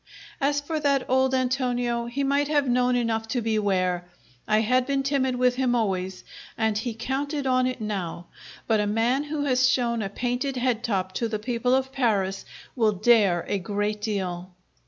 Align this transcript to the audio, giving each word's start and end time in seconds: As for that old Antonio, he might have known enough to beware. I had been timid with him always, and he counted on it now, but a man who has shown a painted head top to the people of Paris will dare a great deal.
As 0.41 0.59
for 0.59 0.79
that 0.79 1.07
old 1.07 1.35
Antonio, 1.35 2.07
he 2.07 2.23
might 2.23 2.47
have 2.47 2.67
known 2.67 2.95
enough 2.95 3.27
to 3.27 3.39
beware. 3.39 4.05
I 4.47 4.61
had 4.61 4.87
been 4.87 5.03
timid 5.03 5.35
with 5.35 5.57
him 5.57 5.75
always, 5.75 6.23
and 6.57 6.75
he 6.75 6.95
counted 6.95 7.45
on 7.45 7.67
it 7.67 7.79
now, 7.79 8.25
but 8.65 8.79
a 8.79 8.87
man 8.87 9.25
who 9.25 9.43
has 9.43 9.69
shown 9.69 10.01
a 10.01 10.09
painted 10.09 10.57
head 10.57 10.83
top 10.83 11.11
to 11.13 11.27
the 11.27 11.37
people 11.37 11.75
of 11.75 11.91
Paris 11.91 12.45
will 12.75 12.93
dare 12.93 13.45
a 13.47 13.59
great 13.59 14.01
deal. 14.01 14.49